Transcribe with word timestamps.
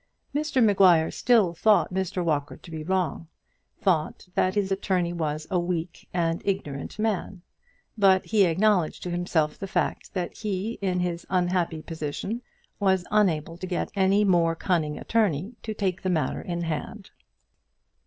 Mr 0.33 0.63
Maguire 0.63 1.11
still 1.11 1.53
thought 1.53 1.93
Mr 1.93 2.25
Walker 2.25 2.57
to 2.57 2.71
be 2.71 2.81
wrong, 2.83 3.27
thought 3.79 4.27
that 4.33 4.55
his 4.55 4.71
attorney 4.71 5.13
was 5.13 5.45
a 5.51 5.59
weak 5.59 6.07
and 6.11 6.41
ignorant 6.43 6.97
man; 6.97 7.43
but 7.95 8.25
he 8.25 8.45
acknowledged 8.45 9.03
to 9.03 9.11
himself 9.11 9.59
the 9.59 9.67
fact 9.67 10.15
that 10.15 10.37
he 10.37 10.79
in 10.81 11.01
his 11.01 11.27
unhappy 11.29 11.83
position 11.83 12.41
was 12.79 13.05
unable 13.11 13.57
to 13.57 13.67
get 13.67 13.91
any 13.93 14.23
more 14.23 14.55
cunning 14.55 14.97
attorney 14.97 15.53
to 15.61 15.71
take 15.71 16.01
the 16.01 16.09
matter 16.09 16.41
in 16.41 16.61
hand. 16.63 17.11